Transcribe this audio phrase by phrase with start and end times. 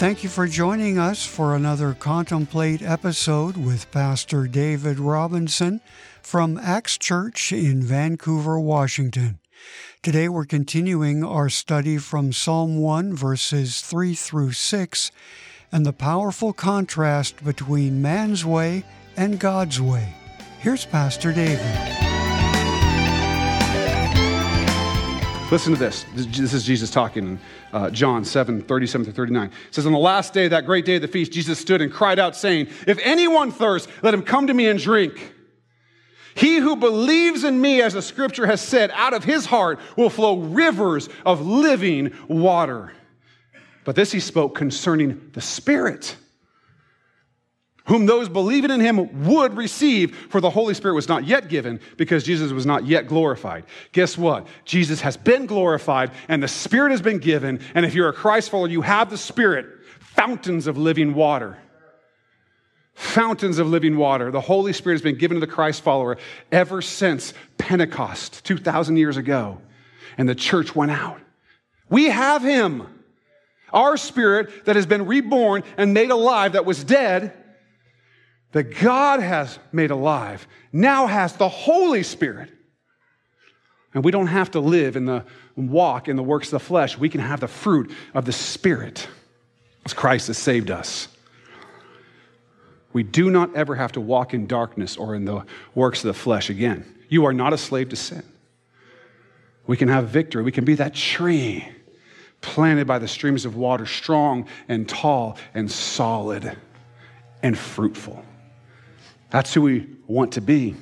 [0.00, 5.82] Thank you for joining us for another Contemplate episode with Pastor David Robinson
[6.22, 9.40] from Ax Church in Vancouver, Washington.
[10.02, 15.12] Today we're continuing our study from Psalm 1, verses 3 through 6,
[15.70, 18.84] and the powerful contrast between man's way
[19.18, 20.14] and God's way.
[20.60, 22.09] Here's Pastor David.
[25.50, 26.06] Listen to this.
[26.14, 27.40] This is Jesus talking in
[27.72, 29.48] uh, John 7 37 to 39.
[29.48, 31.92] It says, On the last day, that great day of the feast, Jesus stood and
[31.92, 35.34] cried out, saying, If anyone thirsts, let him come to me and drink.
[36.36, 40.08] He who believes in me, as the scripture has said, out of his heart will
[40.08, 42.92] flow rivers of living water.
[43.84, 46.16] But this he spoke concerning the Spirit
[47.90, 51.80] whom those believing in him would receive, for the Holy Spirit was not yet given
[51.96, 53.64] because Jesus was not yet glorified.
[53.90, 54.46] Guess what?
[54.64, 57.58] Jesus has been glorified and the Spirit has been given.
[57.74, 59.66] And if you're a Christ follower, you have the Spirit,
[59.98, 61.58] fountains of living water.
[62.94, 64.30] Fountains of living water.
[64.30, 66.16] The Holy Spirit has been given to the Christ follower
[66.52, 69.60] ever since Pentecost 2,000 years ago.
[70.16, 71.20] And the church went out.
[71.88, 72.86] We have him.
[73.72, 77.36] Our spirit that has been reborn and made alive, that was dead,
[78.52, 82.50] that God has made alive now has the Holy Spirit.
[83.94, 85.24] And we don't have to live in the
[85.56, 86.96] walk in the works of the flesh.
[86.96, 89.08] We can have the fruit of the Spirit
[89.84, 91.08] as Christ has saved us.
[92.92, 96.14] We do not ever have to walk in darkness or in the works of the
[96.14, 96.84] flesh again.
[97.08, 98.22] You are not a slave to sin.
[99.66, 100.42] We can have victory.
[100.42, 101.68] We can be that tree
[102.40, 106.56] planted by the streams of water, strong and tall and solid
[107.42, 108.24] and fruitful.
[109.30, 110.74] That's who we want to be.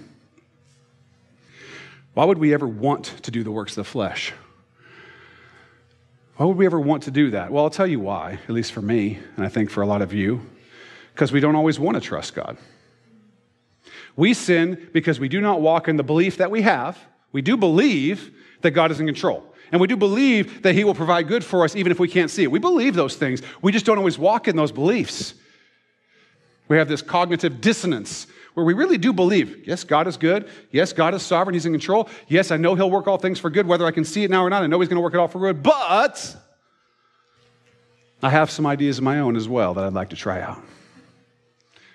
[2.15, 4.33] Why would we ever want to do the works of the flesh?
[6.37, 7.53] Why would we ever want to do that?
[7.53, 10.03] Well, I'll tell you why, at least for me, and I think for a lot
[10.03, 10.41] of you,
[11.13, 12.57] because we don't always want to trust God.
[14.17, 16.99] We sin because we do not walk in the belief that we have.
[17.33, 18.33] We do believe
[18.63, 19.45] that God is in control.
[19.71, 22.31] And we do believe that He will provide good for us even if we can't
[22.31, 22.51] see it.
[22.51, 23.43] We believe those things.
[23.61, 25.35] We just don't always walk in those beliefs.
[26.69, 28.27] We have this cognitive dissonance
[28.59, 30.51] where we really do believe yes, God is good.
[30.73, 31.55] Yes, God is sovereign.
[31.55, 32.09] He's in control.
[32.27, 34.45] Yes, I know He'll work all things for good, whether I can see it now
[34.45, 34.65] or not.
[34.65, 35.63] I know He's going to work it all for good.
[35.63, 36.37] But
[38.21, 40.61] I have some ideas of my own as well that I'd like to try out.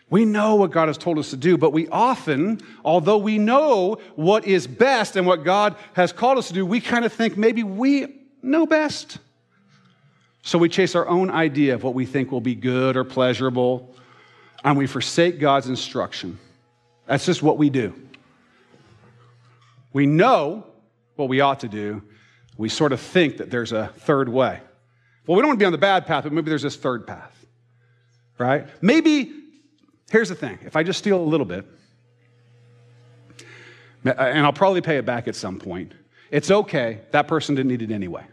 [0.10, 3.98] We know what God has told us to do, but we often, although we know
[4.16, 7.36] what is best and what God has called us to do, we kind of think
[7.36, 8.08] maybe we
[8.42, 9.18] know best.
[10.44, 13.94] So we chase our own idea of what we think will be good or pleasurable,
[14.64, 16.38] and we forsake God's instruction.
[17.06, 17.94] That's just what we do.
[19.92, 20.66] We know
[21.16, 22.02] what we ought to do.
[22.58, 24.60] We sort of think that there's a third way.
[25.26, 27.08] Well, we don't want to be on the bad path, but maybe there's this third
[27.08, 27.34] path,
[28.38, 28.68] right?
[28.82, 29.32] Maybe,
[30.12, 31.66] here's the thing if I just steal a little bit,
[34.04, 35.94] and I'll probably pay it back at some point,
[36.30, 37.00] it's okay.
[37.12, 38.26] That person didn't need it anyway,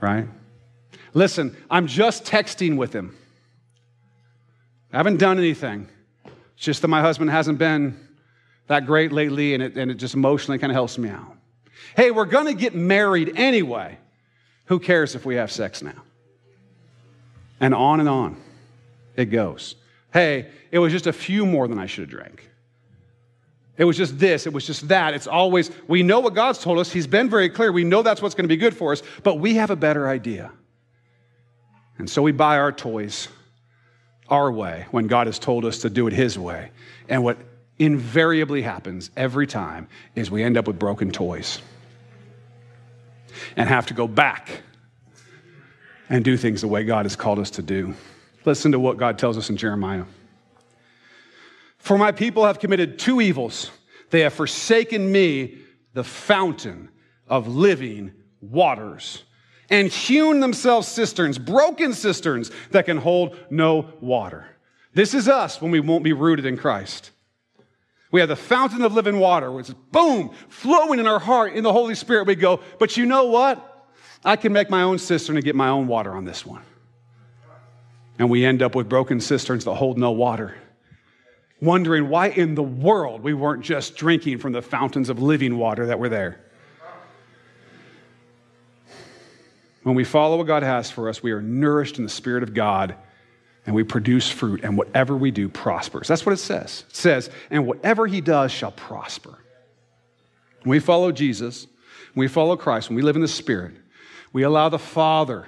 [0.00, 0.26] right?
[1.12, 3.16] Listen, I'm just texting with him.
[4.92, 5.88] I haven't done anything.
[6.58, 7.96] It's just that my husband hasn't been
[8.66, 11.36] that great lately, and it, and it just emotionally kind of helps me out.
[11.94, 13.96] Hey, we're going to get married anyway.
[14.64, 16.02] Who cares if we have sex now?
[17.60, 18.36] And on and on
[19.14, 19.76] it goes.
[20.12, 22.50] Hey, it was just a few more than I should have drank.
[23.76, 25.14] It was just this, it was just that.
[25.14, 26.90] It's always, we know what God's told us.
[26.90, 27.70] He's been very clear.
[27.70, 30.08] We know that's what's going to be good for us, but we have a better
[30.08, 30.50] idea.
[31.98, 33.28] And so we buy our toys
[34.30, 36.70] our way when God has told us to do it His way.
[37.08, 37.38] And what
[37.78, 41.60] invariably happens every time is we end up with broken toys
[43.56, 44.62] and have to go back
[46.08, 47.94] and do things the way God has called us to do.
[48.44, 50.04] Listen to what God tells us in Jeremiah.
[51.78, 53.70] For my people have committed two evils.
[54.10, 55.58] They have forsaken me,
[55.92, 56.88] the fountain
[57.26, 59.24] of living waters
[59.70, 64.46] and hewn themselves cisterns, broken cisterns that can hold no water.
[64.94, 67.10] This is us when we won't be rooted in Christ.
[68.10, 71.62] We have the fountain of living water, which is boom, flowing in our heart in
[71.62, 72.26] the Holy Spirit.
[72.26, 73.86] We go, but you know what?
[74.24, 76.62] I can make my own cistern and get my own water on this one.
[78.18, 80.56] And we end up with broken cisterns that hold no water,
[81.60, 85.86] wondering why in the world we weren't just drinking from the fountains of living water
[85.86, 86.40] that were there.
[89.82, 92.54] When we follow what God has for us, we are nourished in the Spirit of
[92.54, 92.94] God
[93.68, 96.08] and we produce fruit, and whatever we do prospers.
[96.08, 96.84] That's what it says.
[96.88, 99.38] It says, and whatever he does shall prosper.
[100.62, 101.66] When we follow Jesus,
[102.14, 103.74] when we follow Christ, when we live in the Spirit,
[104.32, 105.46] we allow the Father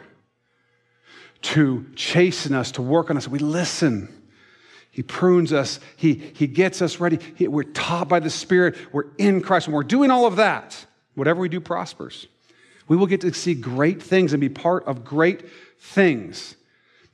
[1.43, 3.26] to chasten us, to work on us.
[3.26, 4.15] We listen.
[4.91, 5.81] He prunes us.
[5.97, 7.21] He, he gets us ready.
[7.37, 8.76] He, we're taught by the Spirit.
[8.93, 9.67] We're in Christ.
[9.67, 10.85] When we're doing all of that,
[11.15, 12.26] whatever we do prospers.
[12.91, 15.49] We will get to see great things and be part of great
[15.79, 16.57] things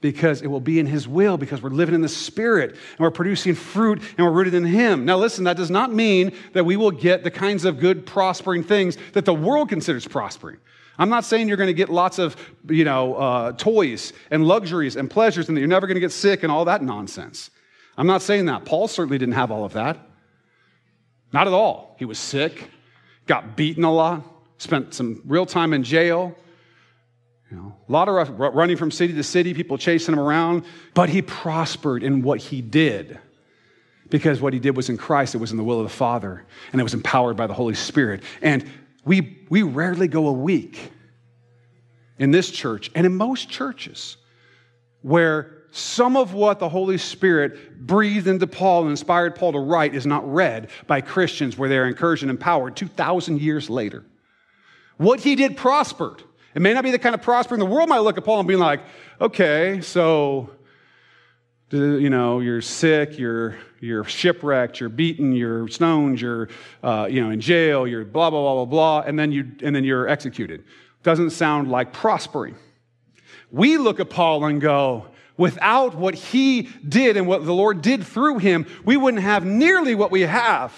[0.00, 3.10] because it will be in His will, because we're living in the Spirit and we're
[3.10, 5.04] producing fruit and we're rooted in Him.
[5.04, 8.64] Now, listen, that does not mean that we will get the kinds of good, prospering
[8.64, 10.56] things that the world considers prospering.
[10.98, 12.36] I'm not saying you're going to get lots of,
[12.70, 16.12] you know, uh, toys and luxuries and pleasures and that you're never going to get
[16.12, 17.50] sick and all that nonsense.
[17.98, 18.64] I'm not saying that.
[18.64, 19.98] Paul certainly didn't have all of that.
[21.34, 21.96] Not at all.
[21.98, 22.70] He was sick,
[23.26, 24.24] got beaten a lot,
[24.58, 26.34] spent some real time in jail.
[27.50, 30.64] You know, a lot of running from city to city, people chasing him around,
[30.94, 33.18] but he prospered in what he did
[34.08, 36.44] because what he did was in Christ, it was in the will of the Father,
[36.72, 38.22] and it was empowered by the Holy Spirit.
[38.42, 38.68] And
[39.04, 40.90] we, we rarely go a week
[42.18, 44.16] in this church and in most churches
[45.02, 49.94] where some of what the Holy Spirit breathed into Paul and inspired Paul to write
[49.94, 54.04] is not read by Christians where they're encouraged and empowered 2,000 years later.
[54.96, 56.22] What he did prospered.
[56.54, 58.48] It may not be the kind of prospering the world might look at Paul and
[58.48, 58.80] be like,
[59.20, 60.50] okay, so
[61.70, 66.48] you know, you're sick, you're, you're shipwrecked, you're beaten, you're stoned, you're,
[66.82, 69.74] uh, you know, in jail, you're blah, blah, blah, blah, blah, and then, you, and
[69.74, 70.64] then you're executed.
[71.02, 72.56] Doesn't sound like prospering.
[73.50, 75.06] We look at Paul and go,
[75.36, 79.94] without what he did and what the Lord did through him, we wouldn't have nearly
[79.94, 80.72] what we have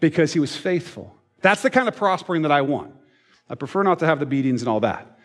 [0.00, 1.17] because he was faithful.
[1.40, 2.94] That's the kind of prospering that I want.
[3.48, 5.18] I prefer not to have the beatings and all that.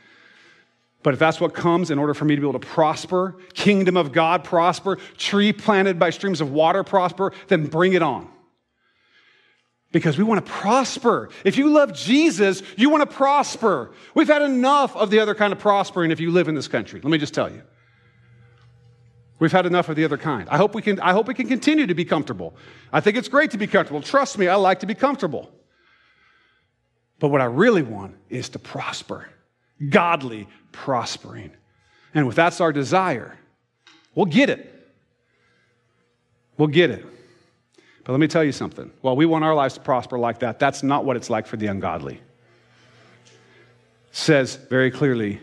[1.03, 3.97] But if that's what comes in order for me to be able to prosper, kingdom
[3.97, 8.29] of God prosper, tree planted by streams of water prosper, then bring it on.
[9.91, 11.29] Because we want to prosper.
[11.43, 13.91] If you love Jesus, you want to prosper.
[14.15, 17.01] We've had enough of the other kind of prospering if you live in this country.
[17.01, 17.61] Let me just tell you.
[19.39, 20.47] We've had enough of the other kind.
[20.49, 22.55] I hope we can, I hope we can continue to be comfortable.
[22.93, 24.01] I think it's great to be comfortable.
[24.01, 25.51] Trust me, I like to be comfortable.
[27.19, 29.29] But what I really want is to prosper
[29.89, 31.51] godly prospering.
[32.13, 33.37] And if that's our desire,
[34.15, 34.69] we'll get it.
[36.57, 37.05] We'll get it.
[38.03, 38.91] But let me tell you something.
[39.01, 41.57] While we want our lives to prosper like that, that's not what it's like for
[41.57, 42.15] the ungodly.
[42.15, 42.21] It
[44.11, 45.39] says very clearly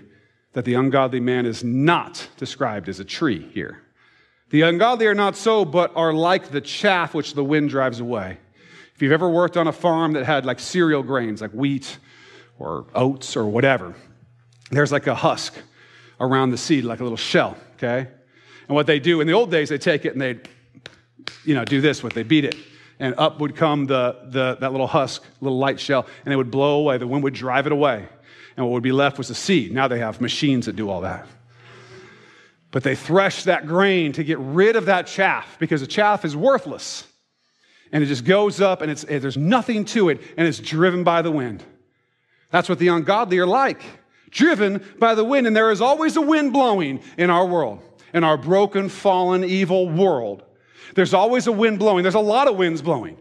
[0.52, 3.82] that the ungodly man is not described as a tree here.
[4.50, 8.38] The ungodly are not so, but are like the chaff which the wind drives away.
[9.00, 11.96] If you've ever worked on a farm that had like cereal grains, like wheat
[12.58, 13.94] or oats or whatever,
[14.70, 15.54] there's like a husk
[16.20, 18.08] around the seed, like a little shell, okay?
[18.68, 20.46] And what they do in the old days, they take it and they'd,
[21.46, 22.54] you know, do this, with, they beat it.
[22.98, 26.50] And up would come the, the, that little husk, little light shell, and it would
[26.50, 26.98] blow away.
[26.98, 28.06] The wind would drive it away.
[28.58, 29.72] And what would be left was the seed.
[29.72, 31.26] Now they have machines that do all that.
[32.70, 36.36] But they thresh that grain to get rid of that chaff because the chaff is
[36.36, 37.06] worthless.
[37.92, 41.22] And it just goes up and it's, there's nothing to it and it's driven by
[41.22, 41.64] the wind.
[42.50, 43.82] That's what the ungodly are like
[44.30, 45.46] driven by the wind.
[45.46, 47.80] And there is always a wind blowing in our world,
[48.14, 50.44] in our broken, fallen, evil world.
[50.94, 52.02] There's always a wind blowing.
[52.02, 53.16] There's a lot of winds blowing.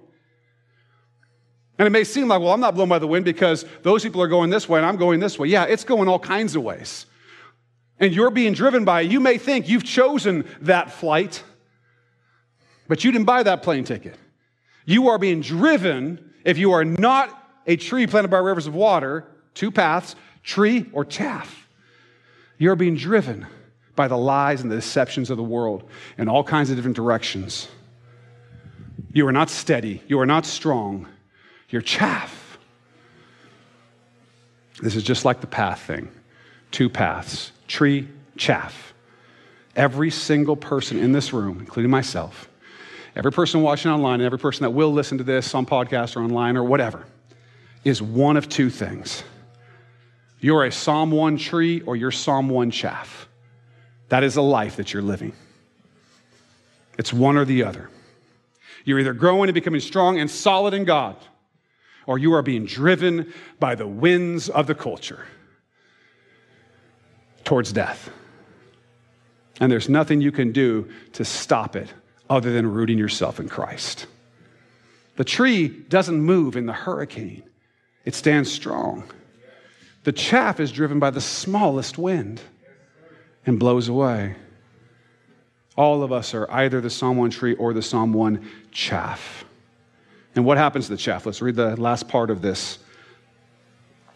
[1.78, 4.22] And it may seem like, well, I'm not blown by the wind because those people
[4.22, 5.48] are going this way and I'm going this way.
[5.48, 7.06] Yeah, it's going all kinds of ways.
[8.00, 9.12] And you're being driven by it.
[9.12, 11.44] You may think you've chosen that flight,
[12.88, 14.16] but you didn't buy that plane ticket.
[14.90, 17.30] You are being driven, if you are not
[17.68, 21.68] a tree planted by rivers of water, two paths, tree or chaff.
[22.58, 23.46] You're being driven
[23.96, 27.68] by the lies and the deceptions of the world in all kinds of different directions.
[29.14, 30.02] You are not steady.
[30.08, 31.08] You are not strong.
[31.70, 32.58] You're chaff.
[34.82, 36.10] This is just like the path thing
[36.72, 38.96] two paths tree, chaff.
[39.76, 42.50] Every single person in this room, including myself,
[43.16, 46.22] every person watching online, and every person that will listen to this on podcast or
[46.22, 47.06] online or whatever,
[47.84, 49.24] is one of two things
[50.42, 53.28] you're a Psalm 1 tree or you're Psalm 1 chaff.
[54.08, 55.34] That is a life that you're living.
[56.98, 57.90] It's one or the other.
[58.86, 61.16] You're either growing and becoming strong and solid in God,
[62.06, 65.26] or you are being driven by the winds of the culture
[67.44, 68.10] towards death.
[69.60, 71.94] And there's nothing you can do to stop it
[72.30, 74.06] other than rooting yourself in Christ.
[75.16, 77.44] The tree doesn't move in the hurricane,
[78.06, 79.04] it stands strong.
[80.04, 82.42] The chaff is driven by the smallest wind
[83.46, 84.36] and blows away.
[85.76, 89.46] All of us are either the Psalm 1 tree or the Psalm 1 chaff.
[90.36, 91.26] And what happens to the chaff?
[91.26, 92.80] Let's read the last part of this.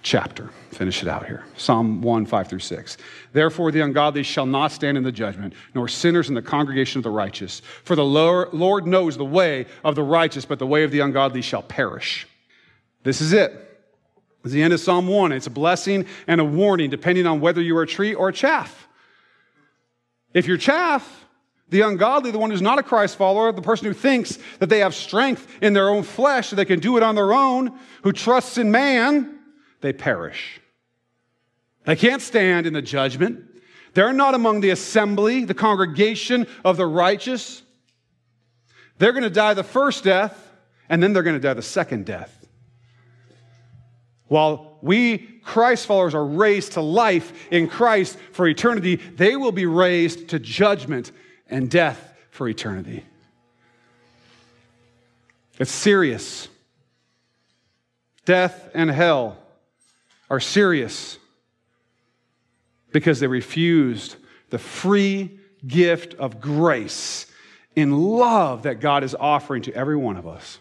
[0.04, 0.50] Chapter.
[0.72, 1.46] Finish it out here.
[1.58, 2.98] Psalm 1, 5 through 6.
[3.32, 7.04] Therefore, the ungodly shall not stand in the judgment, nor sinners in the congregation of
[7.04, 7.62] the righteous.
[7.84, 11.42] For the Lord knows the way of the righteous, but the way of the ungodly
[11.42, 12.28] shall perish.
[13.04, 13.52] This is it.
[14.44, 15.32] This is the end of Psalm 1.
[15.32, 18.34] It's a blessing and a warning, depending on whether you are a tree or a
[18.34, 18.88] chaff.
[20.34, 21.26] If you're chaff,
[21.70, 24.80] the ungodly, the one who's not a Christ follower, the person who thinks that they
[24.80, 28.12] have strength in their own flesh, that they can do it on their own, who
[28.12, 29.33] trusts in man,
[29.84, 30.62] they perish.
[31.86, 33.44] They can't stand in the judgment.
[33.94, 37.62] They're not among the assembly, the congregation of the righteous.
[38.98, 40.52] They're going to die the first death,
[40.90, 42.48] and then they're going to die the second death.
[44.28, 49.66] While we, Christ followers, are raised to life in Christ for eternity, they will be
[49.66, 51.12] raised to judgment
[51.50, 53.06] and death for eternity.
[55.60, 56.48] It's serious.
[58.26, 59.43] Death and hell
[60.34, 61.20] are serious
[62.92, 64.16] because they refused
[64.50, 65.30] the free
[65.68, 67.28] gift of grace
[67.76, 70.58] in love that God is offering to every one of us.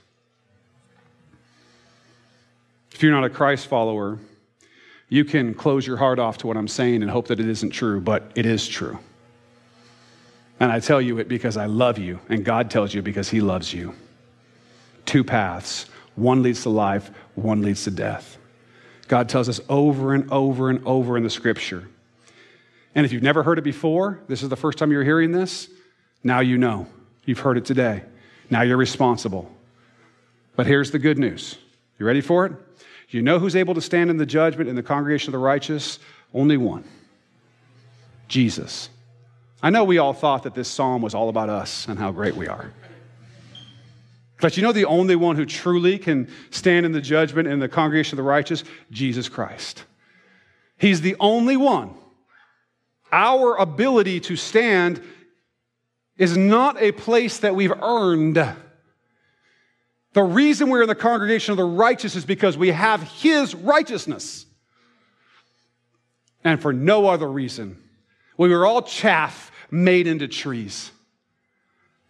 [2.91, 4.19] If you're not a Christ follower,
[5.09, 7.71] you can close your heart off to what I'm saying and hope that it isn't
[7.71, 8.99] true, but it is true.
[10.61, 13.41] And I tell you it because I love you, and God tells you because He
[13.41, 13.95] loves you.
[15.07, 18.37] Two paths one leads to life, one leads to death.
[19.09, 21.89] God tells us over and over and over in the scripture.
[22.95, 25.69] And if you've never heard it before, this is the first time you're hearing this,
[26.23, 26.87] now you know.
[27.25, 28.03] You've heard it today.
[28.51, 29.51] Now you're responsible.
[30.57, 31.57] But here's the good news.
[31.99, 32.53] You ready for it?
[33.09, 35.99] You know who's able to stand in the judgment in the congregation of the righteous?
[36.35, 36.85] Only one
[38.29, 38.89] Jesus.
[39.63, 42.35] I know we all thought that this psalm was all about us and how great
[42.35, 42.73] we are.
[44.43, 47.69] But you know the only one who truly can stand in the judgment in the
[47.69, 48.65] congregation of the righteous?
[48.91, 49.85] Jesus Christ.
[50.77, 51.95] He's the only one.
[53.13, 55.01] Our ability to stand
[56.19, 58.45] is not a place that we've earned.
[60.13, 64.45] The reason we're in the congregation of the righteous is because we have His righteousness.
[66.43, 67.81] And for no other reason.
[68.37, 70.91] We were all chaff made into trees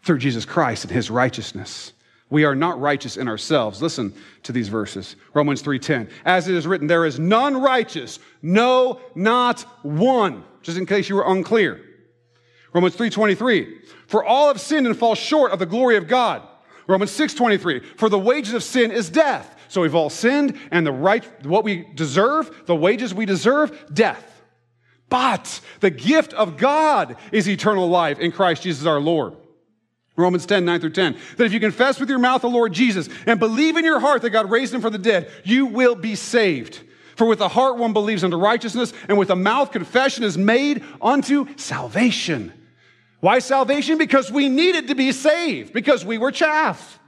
[0.03, 1.93] through Jesus Christ and His righteousness.
[2.33, 3.83] We are not righteous in ourselves.
[3.83, 5.17] Listen to these verses.
[5.35, 6.09] Romans 3:10.
[6.25, 10.43] As it is written, there is none righteous, no not one.
[10.63, 11.79] Just in case you were unclear.
[12.73, 13.83] Romans 3:23.
[14.07, 16.41] For all have sinned and fall short of the glory of God.
[16.87, 17.83] Romans 6:23.
[17.99, 19.55] For the wages of sin is death.
[19.69, 24.43] So we've all sinned and the right what we deserve, the wages we deserve, death.
[25.11, 29.35] But the gift of God is eternal life in Christ Jesus our Lord.
[30.17, 31.17] Romans 10, 9 through 10.
[31.37, 34.23] That if you confess with your mouth the Lord Jesus and believe in your heart
[34.23, 36.81] that God raised him from the dead, you will be saved.
[37.17, 40.85] For with the heart one believes unto righteousness, and with the mouth confession is made
[41.01, 42.53] unto salvation.
[43.21, 43.99] Why salvation?
[43.99, 46.99] Because we needed to be saved, because we were chaff.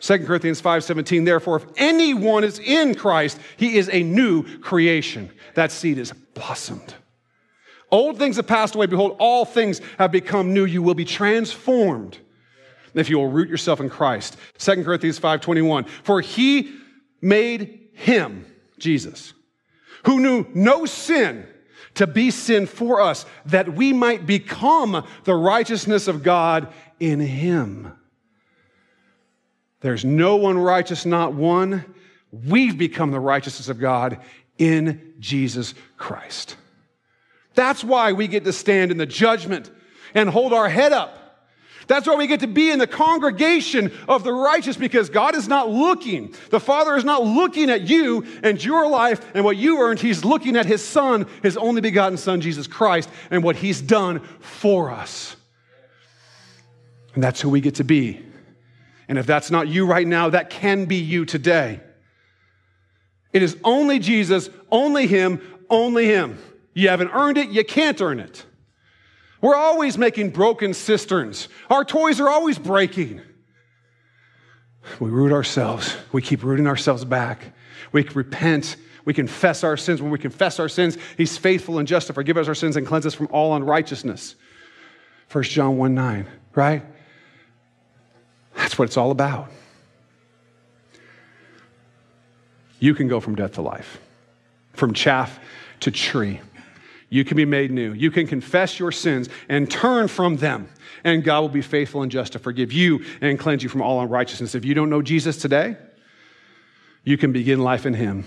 [0.00, 5.72] 2 Corinthians 5:17 Therefore if anyone is in Christ he is a new creation that
[5.72, 6.94] seed is blossomed
[7.94, 8.86] Old things have passed away.
[8.86, 10.64] Behold, all things have become new.
[10.64, 12.18] You will be transformed
[12.92, 14.36] if you will root yourself in Christ.
[14.58, 15.84] 2 Corinthians 5:21.
[16.02, 16.72] For he
[17.20, 18.46] made him,
[18.80, 19.32] Jesus,
[20.06, 21.46] who knew no sin,
[21.94, 26.66] to be sin for us, that we might become the righteousness of God
[26.98, 27.92] in him.
[29.82, 31.84] There's no one righteous, not one.
[32.32, 34.18] We've become the righteousness of God
[34.58, 36.56] in Jesus Christ.
[37.54, 39.70] That's why we get to stand in the judgment
[40.14, 41.20] and hold our head up.
[41.86, 45.48] That's why we get to be in the congregation of the righteous because God is
[45.48, 46.34] not looking.
[46.50, 50.00] The Father is not looking at you and your life and what you earned.
[50.00, 54.20] He's looking at His Son, His only begotten Son, Jesus Christ, and what He's done
[54.40, 55.36] for us.
[57.14, 58.24] And that's who we get to be.
[59.06, 61.80] And if that's not you right now, that can be you today.
[63.32, 66.38] It is only Jesus, only Him, only Him.
[66.74, 68.44] You haven't earned it, you can't earn it.
[69.40, 71.48] We're always making broken cisterns.
[71.70, 73.20] Our toys are always breaking.
[74.98, 75.96] We root ourselves.
[76.12, 77.52] We keep rooting ourselves back.
[77.92, 78.76] We repent.
[79.04, 80.02] We confess our sins.
[80.02, 82.86] When we confess our sins, He's faithful and just to forgive us our sins and
[82.86, 84.34] cleanse us from all unrighteousness.
[85.30, 86.82] 1 John 1 9, right?
[88.54, 89.50] That's what it's all about.
[92.80, 94.00] You can go from death to life,
[94.72, 95.38] from chaff
[95.80, 96.40] to tree
[97.14, 97.92] you can be made new.
[97.92, 100.68] You can confess your sins and turn from them,
[101.04, 104.00] and God will be faithful and just to forgive you and cleanse you from all
[104.00, 104.56] unrighteousness.
[104.56, 105.76] If you don't know Jesus today,
[107.04, 108.24] you can begin life in Him.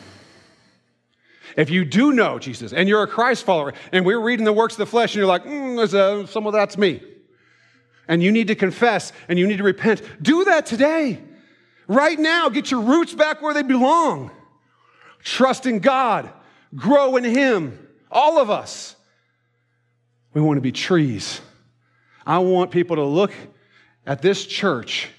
[1.58, 4.76] If you do know Jesus and you're a Christ follower, and we're reading the works
[4.76, 7.02] of the flesh, and you're like, mm, some of that's me,
[8.08, 11.22] and you need to confess and you need to repent, do that today.
[11.90, 14.32] Right now, get your roots back where they belong.
[15.26, 16.32] Trust in God,
[16.74, 17.84] grow in Him.
[18.18, 18.96] All of us.
[20.34, 21.40] We want to be trees.
[22.26, 23.32] I want people to look
[24.08, 25.10] at this church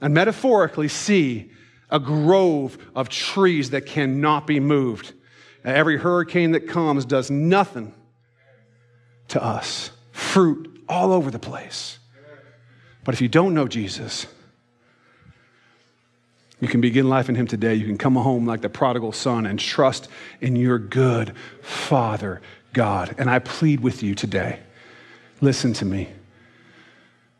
[0.00, 1.50] and metaphorically see
[1.90, 5.14] a grove of trees that cannot be moved.
[5.64, 7.92] Every hurricane that comes does nothing
[9.28, 9.90] to us.
[10.12, 11.98] Fruit all over the place.
[13.02, 14.28] But if you don't know Jesus,
[16.60, 17.74] you can begin life in Him today.
[17.74, 20.08] You can come home like the prodigal son and trust
[20.40, 22.40] in your good Father
[22.72, 23.14] God.
[23.18, 24.60] And I plead with you today
[25.40, 26.08] listen to me.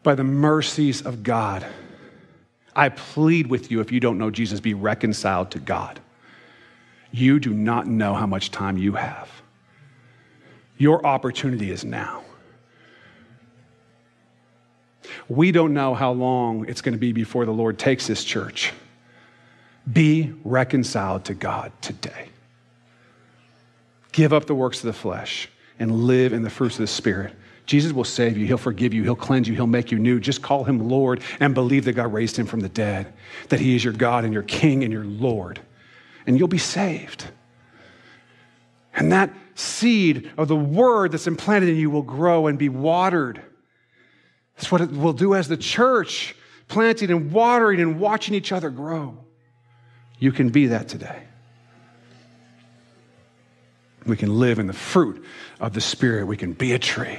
[0.02, 1.66] By the mercies of God,
[2.74, 5.98] I plead with you if you don't know Jesus, be reconciled to God.
[7.10, 9.30] You do not know how much time you have.
[10.76, 12.22] Your opportunity is now.
[15.28, 18.72] We don't know how long it's going to be before the Lord takes this church.
[19.90, 22.28] Be reconciled to God today.
[24.12, 27.34] Give up the works of the flesh and live in the fruits of the Spirit.
[27.66, 28.46] Jesus will save you.
[28.46, 29.02] He'll forgive you.
[29.02, 29.54] He'll cleanse you.
[29.54, 30.20] He'll make you new.
[30.20, 33.12] Just call him Lord and believe that God raised him from the dead,
[33.48, 35.60] that he is your God and your King and your Lord
[36.26, 37.24] and you'll be saved.
[38.94, 43.40] And that seed of the word that's implanted in you will grow and be watered.
[44.56, 46.34] That's what it will do as the church,
[46.68, 49.18] planting and watering and watching each other grow.
[50.18, 51.22] You can be that today.
[54.06, 55.24] We can live in the fruit
[55.60, 56.26] of the Spirit.
[56.26, 57.18] We can be a tree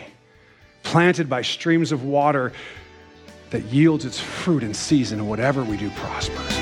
[0.83, 2.53] planted by streams of water
[3.49, 6.57] that yields its fruit in season, and whatever we do prospers.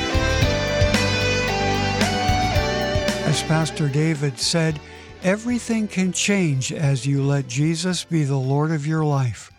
[3.27, 4.80] As Pastor David said,
[5.24, 9.52] everything can change as you let Jesus be the Lord of your life.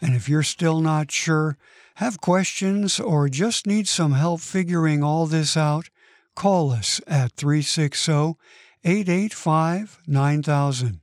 [0.00, 1.56] And if you're still not sure,
[1.96, 5.90] have questions, or just need some help figuring all this out,
[6.38, 8.36] call us at 360
[8.84, 11.00] 885 9000.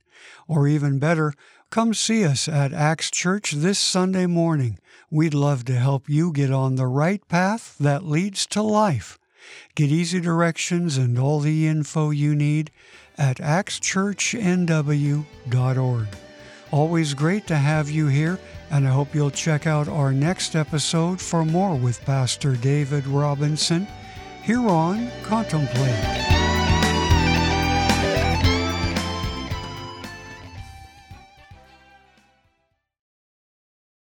[0.48, 1.34] Or even better,
[1.68, 4.78] come see us at Ax Church this Sunday morning.
[5.10, 9.18] We'd love to help you get on the right path that leads to life.
[9.74, 12.70] Get easy directions and all the info you need
[13.18, 16.06] at axchurchnw.org.
[16.72, 18.38] Always great to have you here,
[18.70, 23.86] and I hope you'll check out our next episode for more with Pastor David Robinson
[24.46, 26.35] here on Contemplate.